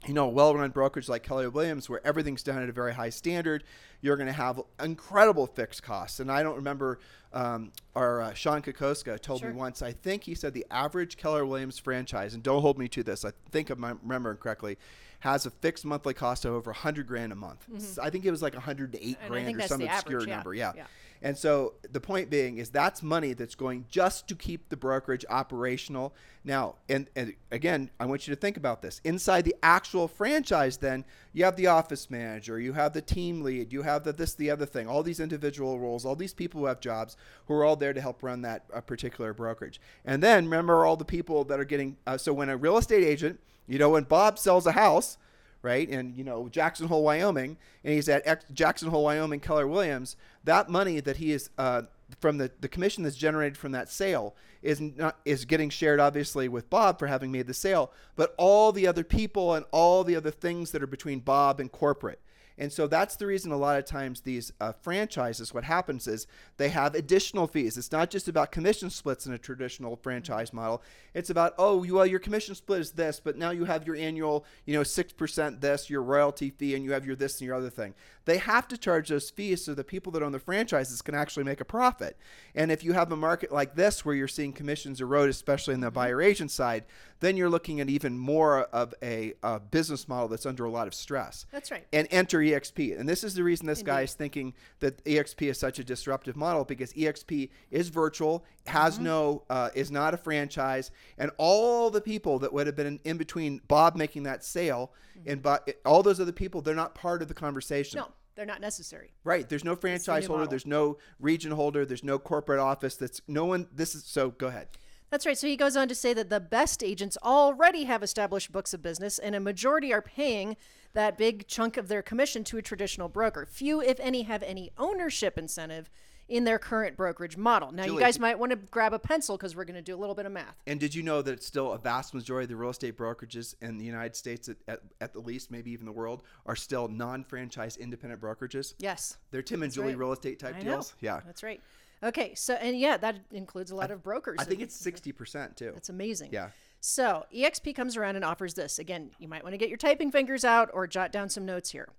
[0.06, 3.10] you know, a well-run brokerage like Keller Williams, where everything's done at a very high
[3.10, 3.62] standard,
[4.00, 6.18] you're going to have incredible fixed costs.
[6.18, 6.98] And I don't remember
[7.32, 9.50] um, our uh, Sean Kokoska told Sure.
[9.50, 9.80] me once.
[9.80, 13.24] I think he said the average Keller Williams franchise, and don't hold me to this.
[13.24, 14.76] I think I'm remembering correctly,
[15.22, 17.64] has a fixed monthly cost of over 100 grand a month.
[18.02, 19.22] I think it was like 108 Mm-hmm.
[19.22, 20.34] And grand or some obscure average, yeah.
[20.34, 20.54] number.
[20.54, 20.72] Yeah.
[20.76, 20.84] Yeah.
[21.24, 25.24] And so the point being is that's money that's going just to keep the brokerage
[25.30, 26.12] operational.
[26.42, 29.00] Now, and, and again, I want you to think about this.
[29.04, 33.72] Inside the actual franchise, then you have the office manager, you have the team lead,
[33.72, 36.66] you have the this, the other thing, all these individual roles, all these people who
[36.66, 39.80] have jobs who are all there to help run that uh, particular brokerage.
[40.04, 41.96] And then remember all the people that are getting.
[42.04, 45.18] Uh, so when a real estate agent, you know, when Bob sells a house,
[45.62, 45.88] right?
[45.88, 50.16] And you know Jackson Hole, Wyoming, and he's at Jackson Hole, Wyoming, Keller Williams.
[50.44, 51.82] That money that he is uh,
[52.20, 56.48] from the the commission that's generated from that sale is not is getting shared obviously
[56.48, 60.16] with Bob for having made the sale, but all the other people and all the
[60.16, 62.20] other things that are between Bob and corporate.
[62.62, 66.28] And so that's the reason a lot of times these uh, franchises, what happens is
[66.58, 67.76] they have additional fees.
[67.76, 70.80] It's not just about commission splits in a traditional franchise model.
[71.12, 73.96] It's about, oh, you, well, your commission split is this, but now you have your
[73.96, 77.56] annual, you know, 6% this, your royalty fee, and you have your this and your
[77.56, 77.94] other thing.
[78.24, 81.44] They have to charge those fees so the people that own the franchises can actually
[81.44, 82.16] make a profit.
[82.54, 85.80] And if you have a market like this where you're seeing commissions erode, especially in
[85.80, 86.84] the buyer agent side,
[87.20, 90.86] then you're looking at even more of a, a business model that's under a lot
[90.88, 91.86] of stress That's right.
[91.92, 92.98] and enter EXP.
[92.98, 96.36] And this is the reason this guy is thinking that EXP is such a disruptive
[96.36, 99.04] model because EXP is virtual, has Mm-hmm.
[99.04, 103.00] no, uh, is not a franchise, and all the people that would have been in,
[103.04, 104.92] in between Bob making that sale
[105.26, 107.98] and Bo- all those other people, they're not part of the conversation.
[107.98, 109.12] No, they're not necessary.
[109.24, 109.48] Right.
[109.48, 110.40] There's no franchise holder.
[110.40, 110.50] model.
[110.50, 111.84] There's no region holder.
[111.84, 112.96] There's no corporate office.
[112.96, 113.68] That's no one.
[113.74, 114.30] This is so.
[114.30, 114.68] Go ahead.
[115.10, 115.36] That's right.
[115.36, 118.82] So he goes on to say that the best agents already have established books of
[118.82, 120.56] business, and a majority are paying
[120.94, 123.44] that big chunk of their commission to a traditional broker.
[123.44, 125.90] Few, if any, have any ownership incentive
[126.32, 127.70] in their current brokerage model.
[127.72, 129.94] Now, Julie, you guys might want to grab a pencil because we're going to do
[129.94, 130.56] a little bit of math.
[130.66, 133.54] And did you know that it's still a vast majority of the real estate brokerages
[133.60, 136.88] in the United States, at, at, at the least, maybe even the world, are still
[136.88, 138.72] non-franchise independent brokerages?
[138.78, 139.18] Yes.
[139.30, 139.98] They're Tim and That's Julie right.
[139.98, 140.70] real estate type I know.
[140.70, 140.94] deals.
[141.00, 141.20] Yeah.
[141.26, 141.60] That's right.
[142.02, 142.34] Okay.
[142.34, 144.38] So, and yeah, that includes a lot of brokers.
[144.40, 145.72] I think it's sixty percent too.
[145.74, 146.30] That's amazing.
[146.32, 146.48] Yeah.
[146.80, 148.78] So EXP comes around and offers this.
[148.78, 151.70] Again, you might want to get your typing fingers out or jot down some notes
[151.70, 151.90] here.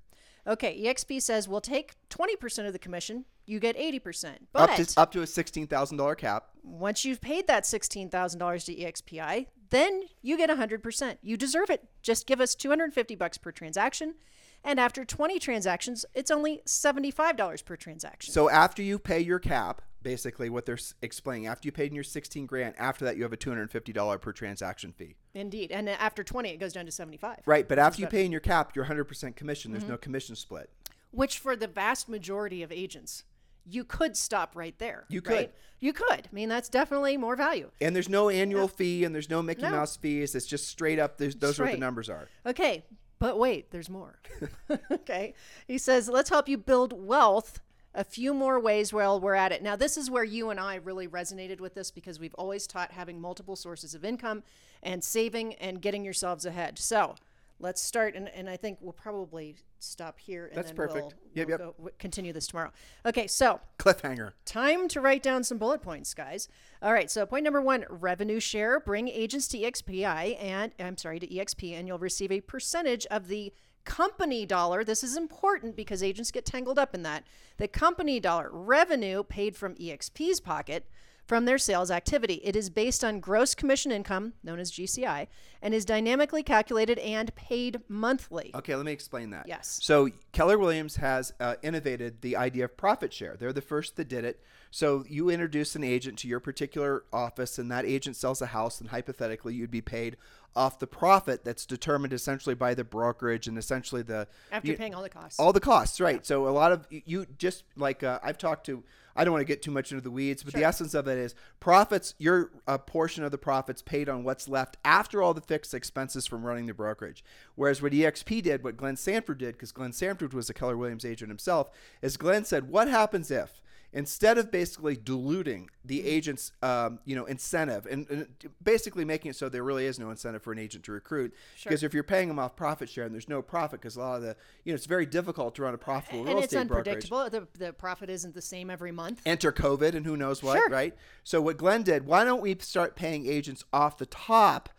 [0.46, 3.26] Okay, EXP says we'll take 20% of the commission.
[3.46, 4.36] You get 80%.
[4.52, 6.48] But Up to up to a sixteen thousand dollar cap.
[6.64, 11.18] once you've paid that $16,000 to EXPI, then you get 100%.
[11.22, 11.88] You deserve it.
[12.02, 14.16] Just give us 250 bucks per transaction.
[14.64, 18.34] And after 20 transactions, it's only $75 per transaction.
[18.34, 22.04] So after you pay your cap, basically what they're explaining, after you paid in your
[22.04, 25.16] sixteen grand, after that you have a two hundred and fifty dollar per transaction fee.
[25.34, 25.72] Indeed.
[25.72, 27.40] And after 20, it goes down to 75.
[27.48, 29.72] Right, but after you pay in your cap, you're hundred percent commission.
[29.72, 29.80] Mm-hmm.
[29.80, 30.70] There's no commission split.
[31.12, 33.24] which for the vast majority of agents,
[33.66, 35.06] you could stop right there.
[35.10, 35.38] You right?
[35.38, 35.50] could.
[35.80, 36.28] You could.
[36.32, 37.72] I mean, that's definitely more value.
[37.82, 39.72] And there's no annual fee and there's no Mickey No.
[39.72, 40.36] Mouse fees.
[40.36, 41.18] It's just straight up.
[41.18, 42.28] Those are what the numbers are.
[42.46, 42.86] Okay,
[43.20, 44.20] but wait, there's more.
[44.92, 45.34] okay.
[45.68, 47.60] He says, let's help you build wealth
[47.96, 49.62] a few more ways while we're at it.
[49.62, 52.92] Now, this is where you and I really resonated with this because we've always taught
[52.92, 54.44] having multiple sources of income
[54.82, 56.80] and saving and getting yourselves ahead.
[56.80, 57.16] So,
[57.60, 61.04] let's start and, and I think we'll probably stop here and That's then perfect.
[61.04, 61.60] we'll, Yep, we'll yep.
[61.60, 62.72] Go, continue this tomorrow.
[63.06, 64.32] Okay, so Cliffhanger.
[64.46, 66.48] Time to write down some bullet points, guys.
[66.82, 68.80] All right, so point number one revenue share.
[68.80, 73.28] Bring agents to EXPI and I'm sorry, to EXP, and you'll receive a percentage of
[73.28, 73.54] the
[73.86, 77.26] company dollar, this is important because agents get tangled up in that.
[77.58, 80.88] The company dollar revenue paid from EXP's pocket
[81.26, 82.36] from their sales activity.
[82.44, 85.28] It is based on gross commission income, known as GCI,
[85.62, 88.52] and is dynamically calculated and paid monthly.
[88.54, 89.48] Okay, let me explain that.
[89.48, 89.80] Yes.
[89.82, 93.38] So Keller Williams has uh, innovated the idea of profit share.
[93.38, 94.42] They're the first that did it.
[94.74, 98.82] So you introduce an agent to your particular office, and that agent sells a house,
[98.82, 100.18] and hypothetically, you'd be paid
[100.56, 104.96] off the profit that's determined essentially by the brokerage and essentially the After you- paying
[104.96, 105.40] all the costs.
[105.40, 106.26] all the costs, right?
[106.26, 108.84] So a lot of you just like uh, I've talked to.
[109.16, 111.20] I don't want to get too much into the weeds, but the essence of it
[111.20, 112.16] is profits.
[112.18, 116.26] Your a portion of the profits paid on what's left after all the fixed expenses
[116.26, 117.24] from running the brokerage.
[117.54, 121.06] Whereas what EXP did, what Glenn Sanford did, because Glenn Sanford was a Keller Williams
[121.06, 121.70] agent himself,
[122.02, 123.62] is Glenn said, "What happens if?"
[123.96, 128.28] Instead of basically diluting the agent's, um, you know, incentive and, and
[128.64, 131.32] basically making it so there really is no incentive for an agent to recruit,
[131.64, 134.16] because if you're paying them off profit share and there's no profit, because a lot
[134.16, 136.68] of the, you know, it's very difficult to run a profitable real and it's estate
[136.68, 137.48] brokerage unpredictable.
[137.54, 139.22] The, the profit isn't the same every month.
[139.26, 140.70] enter COVID and who knows what, Sure.
[140.70, 140.96] right?
[141.24, 144.70] So what Glenn did, why don't we start paying agents off the top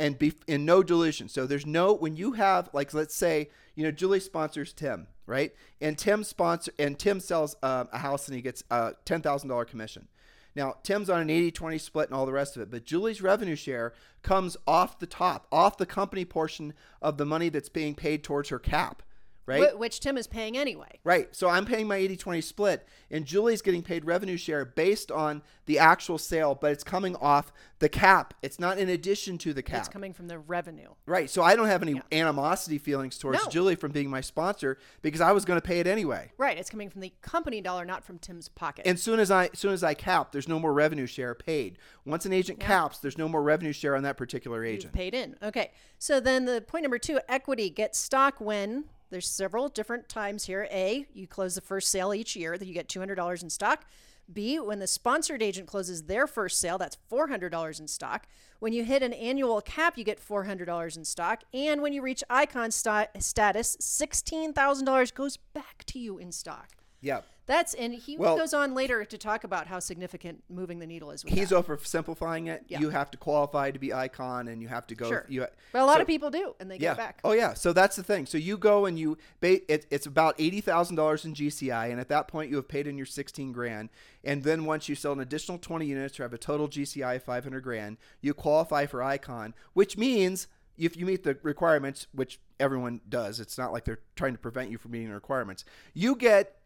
[0.00, 1.28] and be in no dilution?
[1.28, 5.54] So there's no when you have like let's say you know Julie sponsors Tim, right?
[5.80, 9.48] And Tim sponsor and Tim sells um, a house and he gets a ten thousand
[9.48, 10.08] dollar commission.
[10.56, 13.54] Now, Tim's on an 80-20 split and all the rest of it, but Julie's revenue
[13.54, 18.24] share comes off the top, off the company portion of the money that's being paid
[18.24, 19.02] towards her cap,
[19.50, 19.70] right?
[19.72, 20.98] wh- which Tim is paying anyway.
[21.04, 21.34] Right.
[21.34, 25.42] So I'm paying my 80 20 split, and Julie's getting paid revenue share based on
[25.66, 28.34] the actual sale, but it's coming off the cap.
[28.42, 29.78] It's not in addition to the cap.
[29.80, 30.88] It's coming from the revenue.
[31.06, 31.30] right.
[31.30, 33.50] So I don't have any animosity feelings towards No.
[33.50, 36.32] Julie from being my sponsor because I was going to pay it anyway.
[36.38, 36.58] Right.
[36.58, 38.86] It's coming from the company dollar, not from Tim's pocket.
[38.86, 41.78] And soon as I soon as I cap, there's no more revenue share paid.
[42.04, 44.92] Once an agent caps, there's no more revenue share on that particular agent.
[44.92, 45.36] paid in.
[45.42, 45.70] Okay.
[45.98, 50.68] So then the point number two, equity gets stock when there's several different times here.
[50.70, 53.84] A, you close the first sale each year that you get $200 in stock.
[54.32, 58.26] B, when the sponsored agent closes their first sale, that's $400 in stock.
[58.60, 61.42] When you hit an annual cap, you get $400 in stock.
[61.52, 66.68] And when you reach icon sta- status, $16,000 goes back to you in stock.
[67.00, 67.22] Yeah.
[67.50, 71.10] That's and he Well- goes on later to talk about how significant moving the needle
[71.10, 71.24] is.
[71.24, 71.66] With He's that.
[71.66, 72.62] oversimplifying it.
[72.68, 72.78] Yeah.
[72.78, 75.08] You have to qualify to be icon, and you have to go.
[75.08, 75.26] sure.
[75.28, 76.90] You, but a lot so- of people do, and they yeah.
[76.90, 77.20] get back.
[77.24, 77.54] Oh yeah.
[77.54, 78.26] So that's the thing.
[78.26, 82.08] So you go and you it, it's about eighty thousand dollars in GCI, and at
[82.08, 83.88] that point you have paid in your sixteen grand.
[84.22, 87.24] And then once you sell an additional twenty units or have a total GCI of
[87.24, 90.46] five hundred grand, you qualify for Icon, which means
[90.78, 94.70] if you meet the requirements, which everyone does, it's not like they're trying to prevent
[94.70, 95.64] you from meeting the requirements.
[95.94, 96.59] You get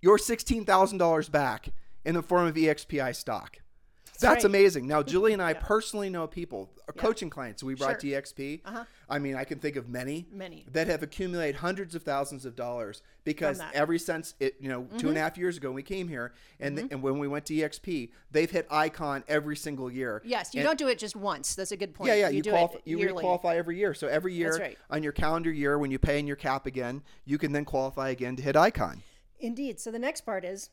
[0.00, 1.70] your sixteen thousand dollars back
[2.04, 3.58] in the form of EXPI stock.
[4.20, 4.44] That's right.
[4.46, 4.88] amazing.
[4.88, 8.10] Now, Julie and I personally know people, uh, coaching clients we brought Sure.
[8.12, 8.62] to EXP.
[8.64, 8.84] Uh-huh.
[9.08, 10.66] I mean, I can think of many, Many.
[10.72, 13.60] that have accumulated hundreds of thousands of dollars because.
[13.60, 13.96] Mm-hmm.
[13.96, 16.78] since it, you know, two and a half years ago when we came here, and
[16.90, 20.20] and when we went to EXP, they've hit Icon every single year.
[20.24, 21.54] Yes, you And- don't do it just once.
[21.54, 22.08] That's a good point.
[22.08, 22.28] yeah, yeah.
[22.28, 23.94] You, do qualify, you requalify every year.
[23.94, 24.78] So every year right.
[24.90, 28.08] on your calendar year, when you pay in your cap again, you can then qualify
[28.08, 29.02] again to hit Icon.
[29.40, 29.80] Indeed.
[29.80, 30.70] So the next part is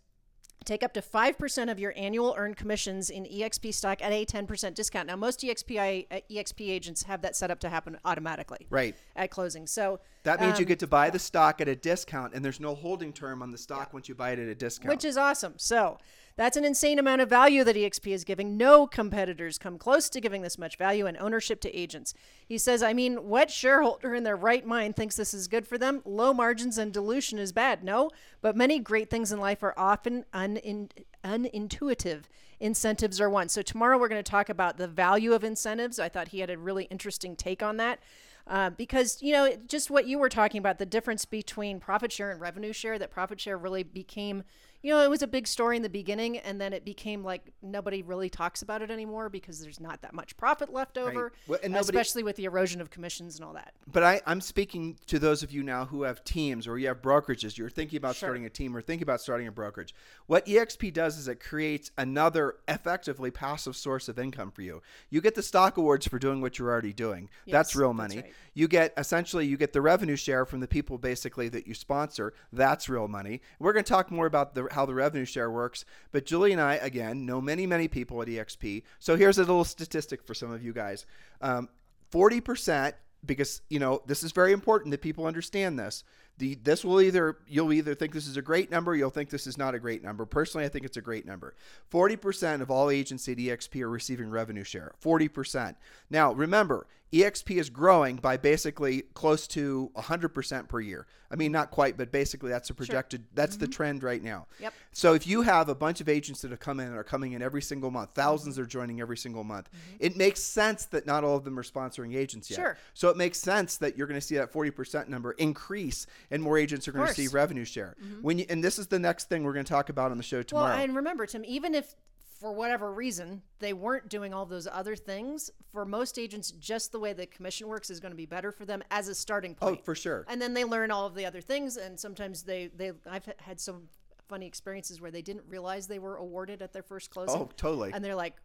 [0.64, 4.74] take up to 5% of your annual earned commissions in EXP stock at a 10%
[4.74, 5.08] discount.
[5.08, 8.96] Now, most EXP, uh, EXP agents have that set up to happen automatically Right.
[9.16, 9.68] at closing.
[9.68, 12.60] So That means you um, get to buy the stock at a discount, and there's
[12.60, 14.90] no holding term on the stock once you buy it at a discount.
[14.90, 15.54] which is awesome.
[15.58, 16.00] So
[16.38, 18.58] that's an insane amount of value that EXP is giving.
[18.58, 22.14] No competitors come close to giving this much value and ownership to agents.
[22.46, 25.78] He says, I mean, what shareholder in their right mind thinks this is good for
[25.78, 26.02] them?
[26.04, 27.86] Low margins and dilution is bad.
[27.86, 28.10] No,
[28.42, 30.90] but many great things in life are often unin-
[31.24, 32.24] unintuitive.
[32.60, 33.48] Incentives are one.
[33.48, 36.00] So tomorrow we're going to talk about the value of incentives.
[36.00, 38.00] I thought he had a really interesting take on that.
[38.48, 42.30] Uh, because you know just what you were talking about the difference between profit share
[42.30, 44.44] and revenue share that profit share really became
[44.86, 47.52] you know it was a big story in the beginning and then it became like
[47.64, 51.58] nobody really talks about it anymore because there's not that much profit left over Well,
[51.64, 54.98] and nobody- especially with the erosion of commissions and all that But I, I'm speaking
[55.08, 57.58] to those of you now who have teams or you have brokerages.
[57.58, 59.96] You're thinking about starting a team or thinking about starting a brokerage.
[60.28, 64.84] What EXP does is it creates another effectively passive source of income for you.
[65.10, 67.30] You get the stock awards for doing what you're already doing.
[67.48, 68.22] that's Yes, real that's money.
[68.22, 68.34] right.
[68.56, 72.34] You get essentially you get the revenue share from the people basically that you sponsor.
[72.52, 73.42] That's real money.
[73.60, 75.86] We're going to talk more about the, how the revenue share works.
[76.12, 78.82] But Julie and I again know many many people at EXP.
[78.98, 81.06] So here's a little statistic for some of you guys.
[81.42, 81.70] Um,
[82.12, 82.94] 40%
[83.26, 86.04] because you know this is very important that people understand this
[86.38, 89.48] The this will either you'll either think this is a great number, you'll think this
[89.48, 90.26] is not a great number.
[90.26, 91.56] Personally, I think it's a great number.
[91.92, 94.94] 40% of all agents at EXP are receiving revenue share.
[95.02, 95.76] 40%.
[96.10, 101.08] Now, remember, EXP is growing by basically close to 100% per year.
[101.32, 103.28] I mean, not quite, but basically that's a projected, sure.
[103.34, 103.66] that's mm-hmm.
[103.66, 104.48] the trend right now.
[104.60, 104.74] Yep.
[104.92, 107.34] So if you have a bunch of agents that have come in and are coming
[107.34, 108.62] in every single month, 1000s mm-hmm.
[108.62, 109.98] are joining every single month, mm-hmm.
[110.00, 112.58] it makes sense that not all of them are sponsoring agents yet.
[112.58, 112.78] Sure.
[112.94, 116.58] So it makes sense that you're going to see that 40% number increase and more
[116.58, 117.96] agents are going to see revenue share.
[118.04, 118.22] Mm-hmm.
[118.22, 120.24] When you, and this is the next thing we're going to talk about on the
[120.24, 120.74] show tomorrow.
[120.74, 121.96] Well, and remember, Tim, even if
[122.40, 125.50] for whatever reason, they weren't doing all those other things.
[125.72, 128.66] For most agents, just the way the commission works is going to be better for
[128.66, 129.80] them as a starting oh, point.
[129.82, 130.26] Oh, for sure.
[130.28, 133.60] And then they learn all of the other things, and sometimes they they I've had
[133.60, 133.90] some
[134.28, 137.40] funny experiences where they didn't realize they were awarded at their first closing.
[137.40, 137.92] Oh, totally.
[137.94, 138.36] And they're like,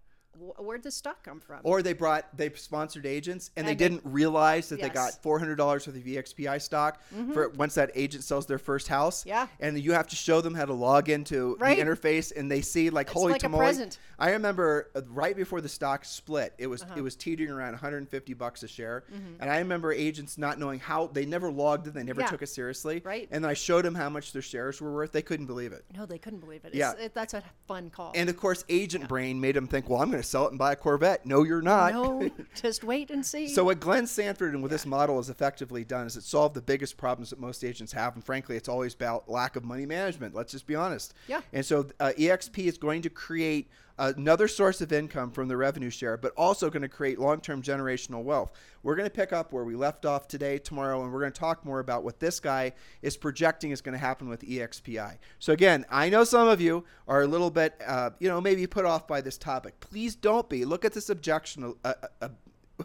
[0.58, 1.60] where'd the stock come from?
[1.62, 4.88] Or they brought they sponsored agents and, and they didn't realize that yes.
[4.88, 7.32] they got four hundred dollars worth of EXPI stock mm-hmm.
[7.32, 9.26] for once that agent sells their first house.
[9.26, 11.76] Yeah, and you have to show them how to log into right.
[11.76, 13.90] the interface, and they see like it's holy like tamale.
[14.18, 16.94] I remember uh, right before the stock split, it was uh-huh.
[16.96, 19.40] it was teetering around 150 bucks a share, mm-hmm.
[19.40, 22.28] and I remember agents not knowing how they never logged in, they never yeah.
[22.28, 23.02] took it seriously.
[23.04, 25.12] Right, and then I showed them how much their shares were worth.
[25.12, 25.84] They couldn't believe it.
[25.96, 26.74] No, they couldn't believe it.
[26.74, 28.12] Yeah, it, that's a fun call.
[28.14, 29.08] And of course, agent yeah.
[29.08, 31.26] brain made them think, well, I'm going to sell it and buy a Corvette.
[31.26, 31.92] No, you're not.
[31.92, 33.48] No, just wait and see.
[33.48, 34.76] So what Glenn Sanford and what yeah.
[34.76, 38.14] this model has effectively done is it solved the biggest problems that most agents have,
[38.14, 40.34] and frankly, it's always about lack of money management.
[40.34, 41.14] Let's just be honest.
[41.28, 41.40] Yeah.
[41.52, 43.68] And so uh, EXP is going to create
[44.00, 47.62] another source of income from the revenue share, but also going to create long term
[47.62, 48.52] generational wealth.
[48.82, 51.38] We're going to pick up where we left off today, tomorrow, and we're going to
[51.38, 55.18] talk more about what this guy is projecting is going to happen with EXPI.
[55.38, 58.66] So, again, I know some of you are a little bit, uh, you know, maybe
[58.66, 59.78] put off by this topic.
[59.80, 60.64] Please don't be.
[60.64, 61.74] Look at this objection.
[61.84, 62.28] Uh, uh, uh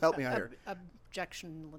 [0.01, 0.51] help me out here.
[0.67, 1.71] Objection.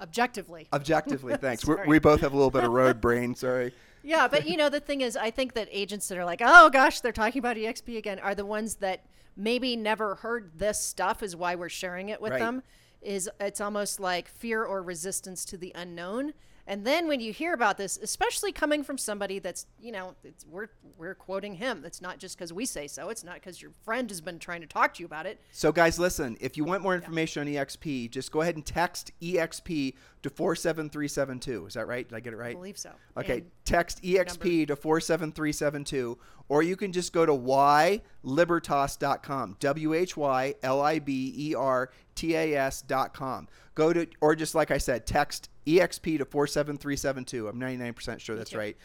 [0.00, 0.66] Objectively.
[0.72, 1.64] Objectively, thanks.
[1.86, 3.34] we both have a little bit of road brain.
[3.34, 3.72] Sorry.
[4.04, 6.68] Yeah, but you know the thing is, I think that agents that are like, oh
[6.68, 11.22] gosh, they're talking about EXP again, are the ones that maybe never heard this stuff.
[11.22, 12.38] Is why we're sharing it with right.
[12.38, 12.62] them.
[13.00, 16.34] Is it's almost like fear or resistance to the unknown
[16.66, 20.14] and then when you hear about this, especially coming from somebody that's, you know,
[20.50, 21.82] we're we're quoting him.
[21.84, 23.10] It's not just because we say so.
[23.10, 25.38] It's not because your friend has been trying to talk to you about it.
[25.52, 26.38] So guys, listen.
[26.40, 27.60] If you want more information yeah.
[27.60, 31.66] on EXP, just go ahead and text EXP to four seven thrhy seven two.
[31.66, 32.08] Is that right?
[32.08, 32.52] Did I get it right?
[32.52, 32.92] I believe so.
[33.16, 34.66] Okay, and text EXP number.
[34.66, 36.16] to four seven three seven two,
[36.48, 39.56] or you can just go to whylibertas.com.
[39.60, 43.48] W H Y L I B E R T A S.com.
[43.74, 47.48] Go to, or just like I said, text EXP to 47372.
[47.48, 48.76] I'm 99% sure that's right.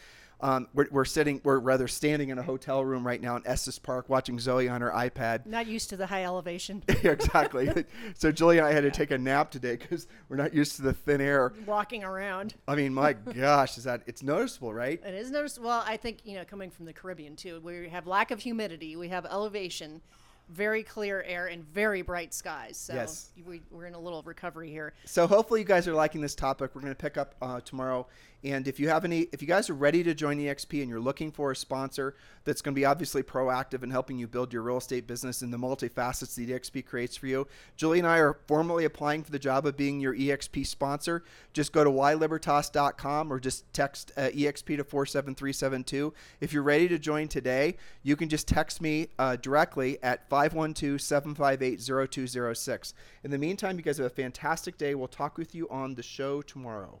[0.42, 3.78] Um, we're, we're, sitting, we're rather standing in a hotel room right now in Estes
[3.78, 5.44] Park watching Zoe on her iPad.
[5.44, 6.82] Not used to the high elevation.
[6.88, 7.70] exactly.
[8.14, 10.82] so Julie and I had to take a nap today because we're not used to
[10.82, 11.52] the thin air.
[11.66, 12.54] Walking around.
[12.66, 15.00] I mean, my gosh, is that it's noticeable, right?
[15.04, 15.68] It is noticeable.
[15.68, 18.96] Well, I think you know, coming from the Caribbean too, we have lack of humidity,
[18.96, 20.00] we have elevation
[20.50, 22.76] very clear air and very bright skies.
[22.76, 23.30] So yes.
[23.46, 24.92] we, are in a little recovery here.
[25.04, 26.72] So hopefully you guys are liking this topic.
[26.74, 28.06] We're going to pick up uh, tomorrow
[28.42, 31.00] and if you have any, if you guys are ready to join EXP and you're
[31.00, 34.62] looking for a sponsor that's going to be obviously proactive in helping you build your
[34.62, 38.38] real estate business and the multifacets that EXP creates for you, Julie and I are
[38.46, 41.22] formally applying for the job of being your EXP sponsor.
[41.52, 46.14] Just go to whylibertas.com or just text uh, EXP to 47372.
[46.40, 51.00] If you're ready to join today, you can just text me uh, directly at 512
[51.00, 52.94] 758 0206.
[53.22, 54.94] In the meantime, you guys have a fantastic day.
[54.94, 57.00] We'll talk with you on the show tomorrow.